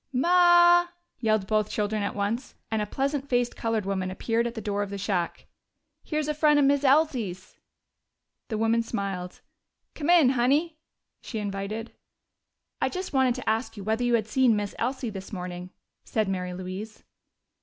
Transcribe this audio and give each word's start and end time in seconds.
"Ma!" 0.11 0.87
yelled 1.19 1.45
both 1.45 1.69
children 1.69 2.01
at 2.01 2.15
once, 2.15 2.55
and 2.71 2.81
a 2.81 2.87
pleasant 2.87 3.29
faced 3.29 3.55
colored 3.55 3.85
woman 3.85 4.09
appeared 4.09 4.47
at 4.47 4.55
the 4.55 4.59
door 4.59 4.81
of 4.81 4.89
the 4.89 4.97
shack. 4.97 5.45
"Here's 6.03 6.27
a 6.27 6.33
frien' 6.33 6.57
of 6.57 6.65
Miz 6.65 6.83
Elsie's!" 6.83 7.59
The 8.47 8.57
woman 8.57 8.81
smiled. 8.81 9.41
"Come 9.93 10.09
in, 10.09 10.29
Honey," 10.29 10.79
she 11.21 11.37
invited. 11.37 11.91
"I 12.81 12.89
just 12.89 13.13
wanted 13.13 13.35
to 13.35 13.47
ask 13.47 13.77
you 13.77 13.83
whether 13.83 14.03
you 14.03 14.15
had 14.15 14.25
seen 14.25 14.55
Miss 14.55 14.73
Elsie 14.79 15.11
this 15.11 15.31
morning," 15.31 15.69
said 16.03 16.27
Mary 16.27 16.55
Louise. 16.55 17.03